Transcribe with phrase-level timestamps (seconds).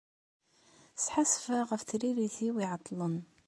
[1.05, 3.15] Sḥassfeɣ ɣef tririt-iw iɛeṭṭlen.